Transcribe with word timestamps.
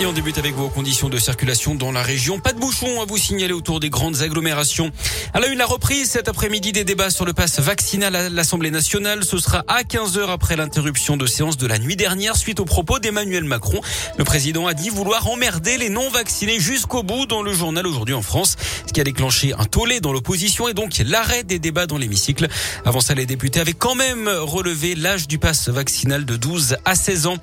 Et 0.00 0.06
on 0.06 0.12
débute 0.12 0.38
avec 0.38 0.54
vos 0.54 0.68
conditions 0.68 1.08
de 1.08 1.18
circulation 1.18 1.74
dans 1.74 1.90
la 1.90 2.04
région. 2.04 2.38
Pas 2.38 2.52
de 2.52 2.60
bouchons 2.60 3.02
à 3.02 3.04
vous 3.04 3.18
signaler 3.18 3.52
autour 3.52 3.80
des 3.80 3.90
grandes 3.90 4.22
agglomérations. 4.22 4.92
À 5.34 5.40
la 5.40 5.48
une, 5.48 5.58
la 5.58 5.66
reprise 5.66 6.10
cet 6.10 6.28
après-midi 6.28 6.70
des 6.70 6.84
débats 6.84 7.10
sur 7.10 7.24
le 7.24 7.32
pass 7.32 7.58
vaccinal 7.58 8.14
à 8.14 8.28
l'Assemblée 8.28 8.70
nationale. 8.70 9.24
Ce 9.24 9.38
sera 9.38 9.64
à 9.66 9.82
15 9.82 10.16
heures 10.16 10.30
après 10.30 10.54
l'interruption 10.54 11.16
de 11.16 11.26
séance 11.26 11.56
de 11.56 11.66
la 11.66 11.80
nuit 11.80 11.96
dernière 11.96 12.36
suite 12.36 12.60
aux 12.60 12.64
propos 12.64 13.00
d'Emmanuel 13.00 13.42
Macron. 13.42 13.80
Le 14.18 14.22
président 14.22 14.68
a 14.68 14.74
dit 14.74 14.88
vouloir 14.88 15.28
emmerder 15.28 15.78
les 15.78 15.88
non-vaccinés 15.88 16.60
jusqu'au 16.60 17.02
bout 17.02 17.26
dans 17.26 17.42
le 17.42 17.52
journal 17.52 17.84
aujourd'hui 17.84 18.14
en 18.14 18.22
France. 18.22 18.54
Ce 18.86 18.92
qui 18.92 19.00
a 19.00 19.04
déclenché 19.04 19.52
un 19.58 19.64
tollé 19.64 19.98
dans 19.98 20.12
l'opposition 20.12 20.68
et 20.68 20.74
donc 20.74 20.92
l'arrêt 21.04 21.42
des 21.42 21.58
débats 21.58 21.88
dans 21.88 21.98
l'hémicycle. 21.98 22.46
Avant 22.84 23.00
ça, 23.00 23.14
les 23.14 23.26
députés 23.26 23.58
avaient 23.58 23.72
quand 23.72 23.96
même 23.96 24.28
relevé 24.28 24.94
l'âge 24.94 25.26
du 25.26 25.40
pass 25.40 25.68
vaccinal 25.68 26.24
de 26.24 26.36
12 26.36 26.76
à 26.84 26.94
16 26.94 27.26
ans. 27.26 27.36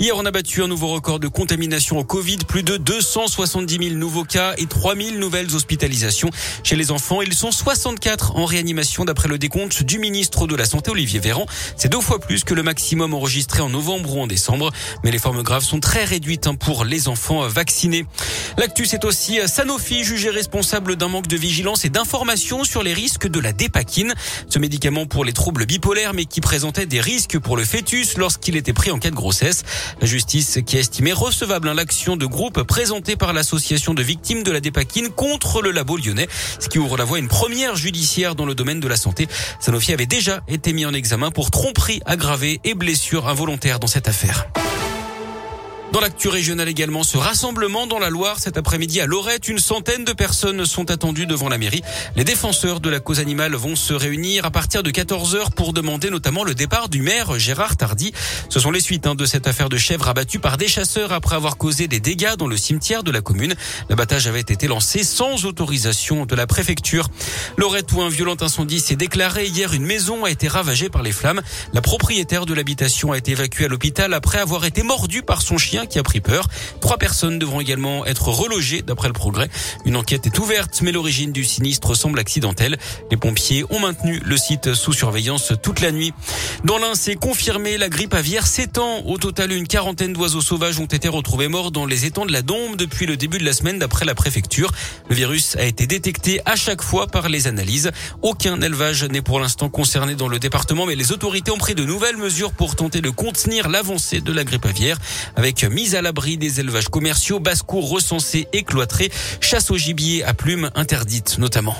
Hier, 0.00 0.16
on 0.16 0.24
a 0.24 0.30
battu 0.30 0.62
un 0.62 0.68
nouveau 0.68 0.88
record 0.88 1.20
de 1.20 1.28
contamination 1.28 1.97
au 1.98 2.04
Covid, 2.04 2.38
plus 2.46 2.62
de 2.62 2.76
270 2.76 3.88
000 3.88 3.96
nouveaux 3.96 4.24
cas 4.24 4.54
et 4.56 4.66
3 4.66 4.94
000 4.94 5.16
nouvelles 5.16 5.54
hospitalisations 5.54 6.30
chez 6.62 6.76
les 6.76 6.90
enfants. 6.92 7.22
Ils 7.22 7.34
sont 7.34 7.50
64 7.50 8.36
en 8.36 8.44
réanimation 8.44 9.04
d'après 9.04 9.28
le 9.28 9.36
décompte 9.36 9.82
du 9.82 9.98
ministre 9.98 10.46
de 10.46 10.54
la 10.54 10.64
Santé 10.64 10.90
Olivier 10.90 11.18
Véran. 11.18 11.46
C'est 11.76 11.88
deux 11.88 12.00
fois 12.00 12.20
plus 12.20 12.44
que 12.44 12.54
le 12.54 12.62
maximum 12.62 13.14
enregistré 13.14 13.62
en 13.62 13.68
novembre 13.68 14.16
ou 14.16 14.20
en 14.20 14.26
décembre. 14.28 14.70
Mais 15.02 15.10
les 15.10 15.18
formes 15.18 15.42
graves 15.42 15.64
sont 15.64 15.80
très 15.80 16.04
réduites 16.04 16.46
hein, 16.46 16.54
pour 16.54 16.84
les 16.84 17.08
enfants 17.08 17.48
vaccinés. 17.48 18.06
L'actu, 18.56 18.86
c'est 18.86 19.04
aussi 19.04 19.40
Sanofi 19.46 20.04
jugé 20.04 20.30
responsable 20.30 20.94
d'un 20.94 21.08
manque 21.08 21.26
de 21.26 21.36
vigilance 21.36 21.84
et 21.84 21.90
d'information 21.90 22.62
sur 22.62 22.82
les 22.84 22.94
risques 22.94 23.26
de 23.26 23.40
la 23.40 23.52
dépakine. 23.52 24.14
Ce 24.48 24.58
médicament 24.60 25.06
pour 25.06 25.24
les 25.24 25.32
troubles 25.32 25.66
bipolaires, 25.66 26.14
mais 26.14 26.26
qui 26.26 26.40
présentait 26.40 26.86
des 26.86 27.00
risques 27.00 27.38
pour 27.38 27.56
le 27.56 27.64
fœtus 27.64 28.16
lorsqu'il 28.16 28.56
était 28.56 28.72
pris 28.72 28.92
en 28.92 28.98
cas 29.00 29.10
de 29.10 29.16
grossesse. 29.16 29.64
La 30.00 30.06
justice 30.06 30.60
qui 30.64 30.76
a 30.76 30.80
estimé 30.80 31.12
recevable 31.12 31.68
un 31.68 31.74
l'action 31.88 32.18
de 32.18 32.26
groupe 32.26 32.64
présentée 32.64 33.16
par 33.16 33.32
l'association 33.32 33.94
de 33.94 34.02
victimes 34.02 34.42
de 34.42 34.52
la 34.52 34.60
dépakine 34.60 35.08
contre 35.08 35.62
le 35.62 35.70
labo 35.70 35.96
lyonnais, 35.96 36.28
ce 36.60 36.68
qui 36.68 36.78
ouvre 36.78 36.98
la 36.98 37.04
voie 37.04 37.16
à 37.16 37.20
une 37.20 37.28
première 37.28 37.76
judiciaire 37.76 38.34
dans 38.34 38.44
le 38.44 38.54
domaine 38.54 38.78
de 38.78 38.88
la 38.88 38.96
santé. 38.98 39.26
Sanofi 39.58 39.94
avait 39.94 40.04
déjà 40.04 40.42
été 40.48 40.74
mis 40.74 40.84
en 40.84 40.92
examen 40.92 41.30
pour 41.30 41.50
tromperie 41.50 42.02
aggravée 42.04 42.60
et 42.62 42.74
blessure 42.74 43.26
involontaire 43.26 43.80
dans 43.80 43.86
cette 43.86 44.06
affaire. 44.06 44.50
Dans 45.90 46.00
l'actu 46.00 46.28
régionale 46.28 46.68
également, 46.68 47.02
ce 47.02 47.16
rassemblement 47.16 47.86
dans 47.86 47.98
la 47.98 48.10
Loire 48.10 48.38
cet 48.38 48.58
après-midi 48.58 49.00
à 49.00 49.06
Lorette, 49.06 49.48
une 49.48 49.58
centaine 49.58 50.04
de 50.04 50.12
personnes 50.12 50.66
sont 50.66 50.90
attendues 50.90 51.24
devant 51.24 51.48
la 51.48 51.56
mairie. 51.56 51.82
Les 52.14 52.24
défenseurs 52.24 52.80
de 52.80 52.90
la 52.90 53.00
cause 53.00 53.20
animale 53.20 53.54
vont 53.54 53.74
se 53.74 53.94
réunir 53.94 54.44
à 54.44 54.50
partir 54.50 54.82
de 54.82 54.90
14 54.90 55.34
heures 55.34 55.50
pour 55.50 55.72
demander 55.72 56.10
notamment 56.10 56.44
le 56.44 56.54
départ 56.54 56.90
du 56.90 57.00
maire 57.00 57.38
Gérard 57.38 57.78
Tardy. 57.78 58.12
Ce 58.50 58.60
sont 58.60 58.70
les 58.70 58.82
suites 58.82 59.06
hein, 59.06 59.14
de 59.14 59.24
cette 59.24 59.46
affaire 59.46 59.70
de 59.70 59.78
chèvres 59.78 60.08
abattues 60.08 60.40
par 60.40 60.58
des 60.58 60.68
chasseurs 60.68 61.14
après 61.14 61.36
avoir 61.36 61.56
causé 61.56 61.88
des 61.88 62.00
dégâts 62.00 62.36
dans 62.36 62.48
le 62.48 62.58
cimetière 62.58 63.02
de 63.02 63.10
la 63.10 63.22
commune. 63.22 63.54
L'abattage 63.88 64.26
avait 64.26 64.40
été 64.40 64.68
lancé 64.68 65.02
sans 65.04 65.46
autorisation 65.46 66.26
de 66.26 66.34
la 66.34 66.46
préfecture. 66.46 67.08
Lorette 67.56 67.90
où 67.94 68.02
un 68.02 68.10
violent 68.10 68.36
incendie 68.38 68.80
s'est 68.80 68.96
déclaré 68.96 69.46
hier, 69.46 69.72
une 69.72 69.86
maison 69.86 70.26
a 70.26 70.30
été 70.30 70.48
ravagée 70.48 70.90
par 70.90 71.02
les 71.02 71.12
flammes. 71.12 71.40
La 71.72 71.80
propriétaire 71.80 72.44
de 72.44 72.52
l'habitation 72.52 73.12
a 73.12 73.18
été 73.18 73.32
évacuée 73.32 73.64
à 73.64 73.68
l'hôpital 73.68 74.12
après 74.12 74.38
avoir 74.38 74.66
été 74.66 74.82
mordue 74.82 75.22
par 75.22 75.40
son 75.40 75.56
chien 75.56 75.77
qui 75.86 75.98
a 75.98 76.02
pris 76.02 76.20
peur. 76.20 76.46
Trois 76.80 76.98
personnes 76.98 77.38
devront 77.38 77.60
également 77.60 78.06
être 78.06 78.28
relogées 78.28 78.82
d'après 78.82 79.08
le 79.08 79.14
progrès. 79.14 79.48
Une 79.84 79.96
enquête 79.96 80.26
est 80.26 80.38
ouverte, 80.38 80.80
mais 80.82 80.92
l'origine 80.92 81.32
du 81.32 81.44
sinistre 81.44 81.94
semble 81.94 82.18
accidentelle. 82.18 82.78
Les 83.10 83.16
pompiers 83.16 83.64
ont 83.70 83.80
maintenu 83.80 84.20
le 84.24 84.36
site 84.36 84.74
sous 84.74 84.92
surveillance 84.92 85.52
toute 85.62 85.80
la 85.80 85.92
nuit. 85.92 86.12
Dans 86.64 86.78
l'un, 86.78 86.94
c'est 86.94 87.14
confirmé, 87.14 87.78
la 87.78 87.88
grippe 87.88 88.14
aviaire 88.14 88.46
s'étend. 88.46 89.04
Au 89.06 89.18
total, 89.18 89.52
une 89.52 89.66
quarantaine 89.66 90.12
d'oiseaux 90.12 90.40
sauvages 90.40 90.78
ont 90.78 90.86
été 90.86 91.08
retrouvés 91.08 91.48
morts 91.48 91.70
dans 91.70 91.86
les 91.86 92.04
étangs 92.04 92.26
de 92.26 92.32
la 92.32 92.42
Dombe 92.42 92.76
depuis 92.76 93.06
le 93.06 93.16
début 93.16 93.38
de 93.38 93.44
la 93.44 93.52
semaine 93.52 93.78
d'après 93.78 94.04
la 94.04 94.14
préfecture. 94.14 94.70
Le 95.08 95.14
virus 95.14 95.56
a 95.56 95.64
été 95.64 95.86
détecté 95.86 96.40
à 96.44 96.56
chaque 96.56 96.82
fois 96.82 97.06
par 97.06 97.28
les 97.28 97.46
analyses. 97.46 97.90
Aucun 98.22 98.60
élevage 98.60 99.04
n'est 99.04 99.22
pour 99.22 99.40
l'instant 99.40 99.68
concerné 99.68 100.14
dans 100.14 100.28
le 100.28 100.38
département, 100.38 100.86
mais 100.86 100.96
les 100.96 101.12
autorités 101.12 101.50
ont 101.50 101.58
pris 101.58 101.74
de 101.74 101.84
nouvelles 101.84 102.16
mesures 102.16 102.52
pour 102.52 102.76
tenter 102.76 103.00
de 103.00 103.10
contenir 103.10 103.68
l'avancée 103.68 104.20
de 104.20 104.32
la 104.32 104.44
grippe 104.44 104.66
aviaire 104.66 104.98
avec 105.36 105.64
mise 105.68 105.94
à 105.94 106.02
l'abri 106.02 106.36
des 106.36 106.60
élevages 106.60 106.88
commerciaux, 106.88 107.40
basse-cour 107.40 107.88
recensés 107.88 108.48
et 108.52 108.62
cloîtrés, 108.62 109.10
chasse 109.40 109.70
au 109.70 109.76
gibier 109.76 110.24
à 110.24 110.34
plumes 110.34 110.70
interdite 110.74 111.38
notamment. 111.38 111.76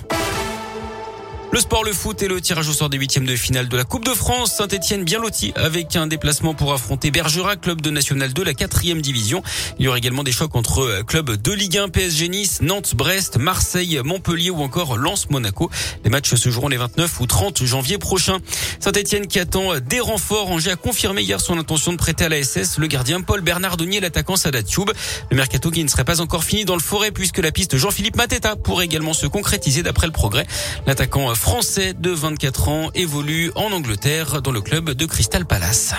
Le 1.51 1.61
sport, 1.61 1.83
le 1.83 1.95
foot 1.95 2.23
et 2.23 2.29
le 2.29 2.43
tirage 2.43 2.69
au 2.69 2.75
sort 2.75 2.91
des 2.91 2.99
huitièmes 2.99 3.25
de 3.25 3.35
finale 3.35 3.69
de 3.69 3.77
la 3.77 3.85
Coupe 3.85 4.05
de 4.05 4.13
France. 4.13 4.57
Saint-Etienne 4.57 5.05
bien 5.05 5.19
loti 5.19 5.55
avec 5.57 5.97
un 5.97 6.07
déplacement 6.07 6.53
pour 6.53 6.75
affronter 6.75 7.11
Bergerac, 7.11 7.63
club 7.63 7.81
de 7.81 7.89
National 7.89 8.35
2, 8.35 8.45
la 8.45 8.53
quatrième 8.53 9.01
division. 9.01 9.43
Il 9.79 9.87
y 9.87 9.89
aura 9.89 9.97
également 9.97 10.23
des 10.25 10.31
chocs 10.31 10.55
entre 10.55 10.81
euh, 10.81 11.03
clubs 11.03 11.41
de 11.41 11.53
Ligue 11.53 11.79
1, 11.79 11.89
PSG 11.89 12.29
Nice, 12.29 12.59
Nantes, 12.61 12.95
Brest, 12.95 13.39
Marseille, 13.39 13.99
Montpellier 14.05 14.51
ou 14.51 14.63
encore 14.63 14.99
Lens, 14.99 15.31
Monaco. 15.31 15.71
Les 16.05 16.11
matchs 16.11 16.35
se 16.35 16.51
joueront 16.51 16.69
les 16.69 16.77
29 16.77 17.19
ou 17.21 17.27
30 17.27 17.65
janvier 17.65 17.97
prochains. 17.97 18.39
Saint-Etienne 18.79 19.27
qui 19.27 19.41
attend 19.41 19.81
des 19.81 20.01
renforts. 20.01 20.51
Angers 20.51 20.73
a 20.73 20.77
confirmé 20.77 21.23
hier 21.23 21.41
son 21.41 21.59
intention 21.59 21.93
de 21.93 21.97
prêter 21.97 22.27
à 22.27 22.29
la 22.29 22.43
SS 22.43 22.77
le 22.77 22.89
gardien 22.89 23.23
Paul 23.23 23.41
Bernardoni 23.41 23.97
et 23.97 24.01
l'attaquant 24.01 24.37
Sadat 24.37 24.65
Tube. 24.65 24.91
Le 25.31 25.37
mercato 25.37 25.71
qui 25.71 25.83
ne 25.83 25.89
serait 25.89 26.05
pas 26.05 26.21
encore 26.21 26.45
fini 26.45 26.67
dans 26.67 26.77
le 26.77 26.83
forêt 26.83 27.11
puisque 27.11 27.39
la 27.39 27.53
piste 27.53 27.79
Jean-Philippe 27.79 28.17
Mateta 28.17 28.55
pourrait 28.55 28.85
également 28.85 29.15
se 29.15 29.27
concrétiser 29.27 29.83
d'après 29.83 30.07
le 30.07 30.13
progrès. 30.13 30.47
L'attaquant 30.87 31.31
français 31.39 31.95
de 31.95 32.11
24 32.11 32.69
ans 32.69 32.91
évolue 32.95 33.53
en 33.55 33.73
Angleterre 33.73 34.43
dans 34.43 34.51
le 34.51 34.61
club 34.61 34.91
de 34.91 35.07
Crystal 35.07 35.47
Palace. 35.47 35.95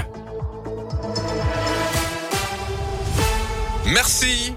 Merci. 3.86 4.40